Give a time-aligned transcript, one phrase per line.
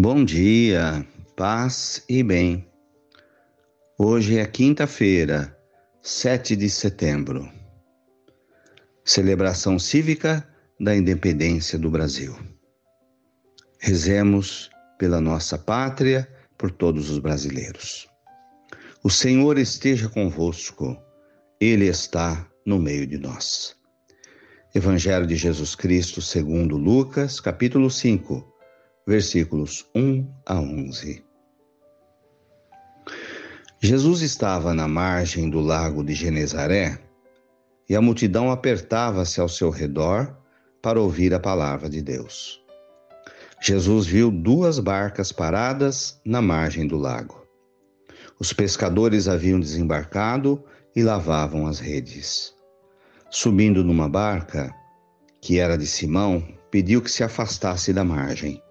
[0.00, 1.04] Bom dia,
[1.34, 2.64] paz e bem.
[3.98, 5.58] Hoje é quinta-feira,
[6.00, 7.50] 7 de setembro,
[9.04, 12.32] celebração cívica da independência do Brasil.
[13.80, 18.08] Rezemos pela nossa pátria, por todos os brasileiros.
[19.02, 20.96] O Senhor esteja convosco,
[21.60, 23.74] Ele está no meio de nós.
[24.72, 28.57] Evangelho de Jesus Cristo segundo Lucas, capítulo 5,
[29.08, 31.24] versículos 1 a 11.
[33.80, 36.98] Jesus estava na margem do lago de Genezaré
[37.88, 40.36] e a multidão apertava-se ao seu redor
[40.82, 42.62] para ouvir a palavra de Deus.
[43.62, 47.46] Jesus viu duas barcas paradas na margem do lago.
[48.38, 50.62] Os pescadores haviam desembarcado
[50.94, 52.52] e lavavam as redes.
[53.30, 54.70] Subindo numa barca,
[55.40, 58.62] que era de Simão, pediu que se afastasse da margem.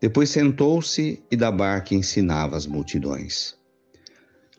[0.00, 3.54] Depois sentou-se e da barca ensinava as multidões.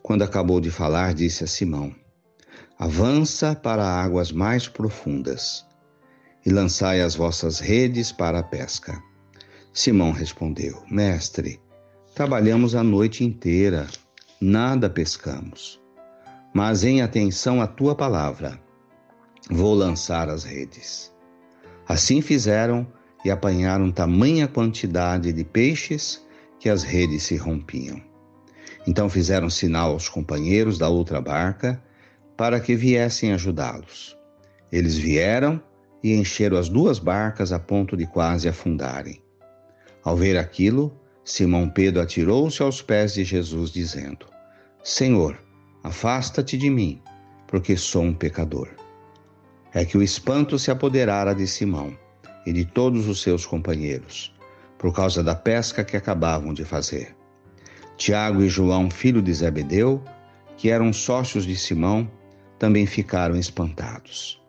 [0.04, 1.96] Quando acabou de falar, disse a Simão:
[2.78, 5.66] Avança para águas mais profundas
[6.46, 9.02] e lançai as vossas redes para a pesca.
[9.74, 11.60] Simão respondeu: Mestre,
[12.14, 13.88] trabalhamos a noite inteira,
[14.40, 15.80] nada pescamos.
[16.54, 18.60] Mas em atenção à tua palavra,
[19.50, 21.12] vou lançar as redes.
[21.88, 22.86] Assim fizeram
[23.24, 26.26] e apanharam tamanha quantidade de peixes
[26.60, 28.02] que as redes se rompiam.
[28.88, 31.82] Então fizeram sinal aos companheiros da outra barca
[32.36, 34.18] para que viessem ajudá-los.
[34.72, 35.62] Eles vieram
[36.04, 39.22] e encheram as duas barcas a ponto de quase afundarem.
[40.04, 44.26] Ao ver aquilo, Simão Pedro atirou-se aos pés de Jesus, dizendo:
[44.84, 45.40] Senhor,
[45.84, 47.00] afasta-te de mim,
[47.48, 48.70] porque sou um pecador.
[49.74, 51.96] É que o espanto se apoderara de Simão
[52.46, 54.34] e de todos os seus companheiros,
[54.78, 57.16] por causa da pesca que acabavam de fazer.
[57.98, 60.04] Tiago e João, filho de Zebedeu,
[60.58, 62.10] que eram sócios de Simão,
[62.58, 64.42] também ficaram espantados.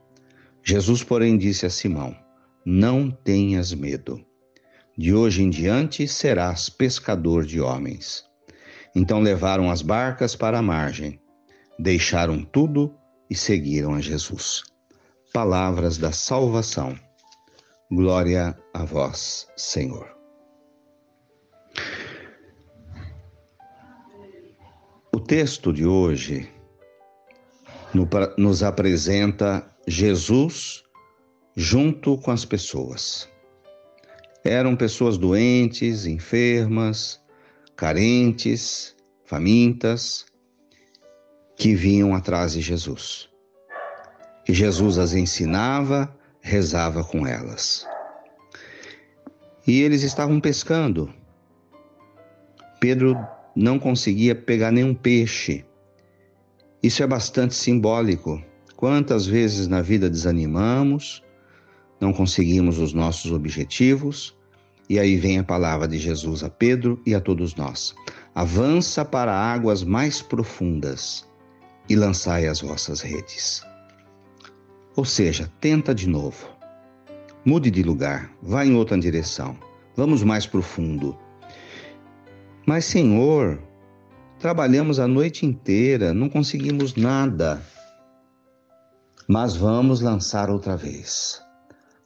[0.62, 2.16] Jesus, porém, disse a Simão:
[2.64, 4.24] Não tenhas medo
[4.96, 8.24] de hoje em diante serás pescador de homens.
[8.94, 11.18] Então levaram as barcas para a margem,
[11.78, 12.94] deixaram tudo
[13.30, 14.62] e seguiram a Jesus.
[15.32, 16.94] Palavras da salvação.
[17.94, 20.16] Glória a vós, Senhor.
[25.14, 26.50] O texto de hoje
[28.38, 30.82] nos apresenta Jesus
[31.54, 33.28] junto com as pessoas.
[34.42, 37.20] Eram pessoas doentes, enfermas,
[37.76, 40.24] carentes, famintas,
[41.58, 43.28] que vinham atrás de Jesus.
[44.48, 47.86] E Jesus as ensinava, rezava com elas.
[49.66, 51.08] E eles estavam pescando.
[52.80, 53.16] Pedro
[53.54, 55.64] não conseguia pegar nenhum peixe.
[56.82, 58.42] Isso é bastante simbólico.
[58.76, 61.22] Quantas vezes na vida desanimamos,
[62.00, 64.36] não conseguimos os nossos objetivos,
[64.88, 67.94] e aí vem a palavra de Jesus a Pedro e a todos nós:
[68.34, 71.24] avança para águas mais profundas
[71.88, 73.62] e lançai as vossas redes.
[74.94, 76.48] Ou seja, tenta de novo.
[77.44, 79.56] Mude de lugar, vá em outra direção.
[79.96, 81.18] Vamos mais profundo.
[82.66, 83.60] Mas, Senhor,
[84.38, 87.60] trabalhamos a noite inteira, não conseguimos nada.
[89.26, 91.42] Mas vamos lançar outra vez.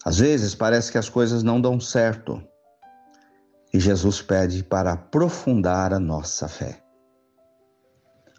[0.05, 2.41] Às vezes parece que as coisas não dão certo.
[3.75, 6.81] E Jesus pede para aprofundar a nossa fé.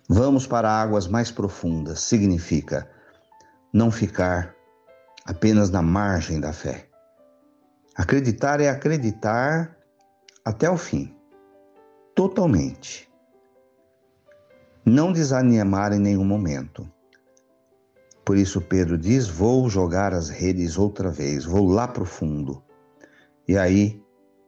[0.09, 2.89] Vamos para águas mais profundas significa
[3.73, 4.55] não ficar
[5.25, 6.87] apenas na margem da fé.
[7.95, 9.75] Acreditar é acreditar
[10.45, 11.15] até o fim,
[12.15, 13.11] totalmente.
[14.85, 16.89] Não desanimar em nenhum momento.
[18.23, 22.63] Por isso Pedro diz: Vou jogar as redes outra vez, vou lá para o fundo.
[23.47, 24.01] E aí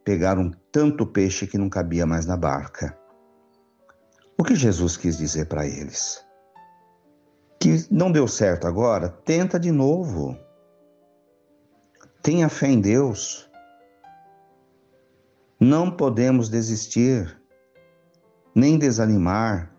[0.03, 2.97] pegaram tanto peixe que não cabia mais na barca.
[4.37, 6.23] O que Jesus quis dizer para eles?
[7.59, 10.37] Que não deu certo agora, tenta de novo.
[12.21, 13.49] Tenha fé em Deus.
[15.59, 17.37] Não podemos desistir,
[18.55, 19.69] nem desanimar,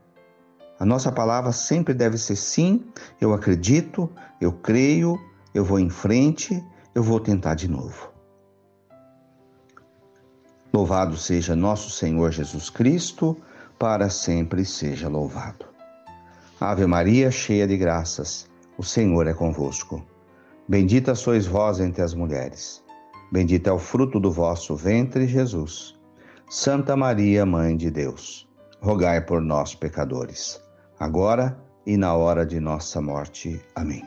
[0.81, 2.91] a nossa palavra sempre deve ser sim,
[3.21, 4.11] eu acredito,
[4.41, 5.21] eu creio,
[5.53, 8.11] eu vou em frente, eu vou tentar de novo.
[10.73, 13.37] Louvado seja nosso Senhor Jesus Cristo,
[13.79, 15.70] para sempre seja louvado.
[16.63, 18.47] Ave Maria, cheia de graças,
[18.77, 20.05] o Senhor é convosco.
[20.69, 22.85] Bendita sois vós entre as mulheres.
[23.33, 25.99] Bendito é o fruto do vosso ventre, Jesus.
[26.51, 28.47] Santa Maria, Mãe de Deus,
[28.79, 30.61] rogai por nós, pecadores,
[30.99, 33.59] agora e na hora de nossa morte.
[33.75, 34.05] Amém.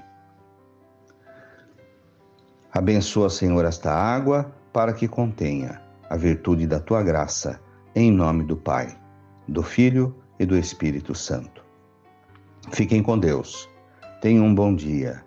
[2.71, 7.59] Abençoa, Senhor, esta água para que contenha a virtude da tua graça,
[7.95, 8.95] em nome do Pai,
[9.47, 11.62] do Filho e do Espírito Santo.
[12.71, 13.69] Fiquem com Deus.
[14.21, 15.23] Tenham um bom dia.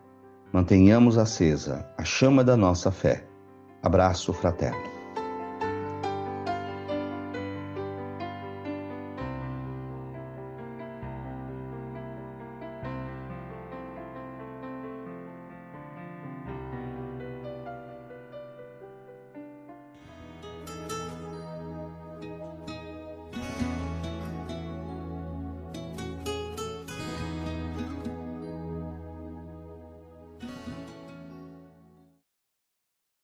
[0.53, 3.25] Mantenhamos acesa a chama da nossa fé.
[3.83, 4.96] Abraço fraterno.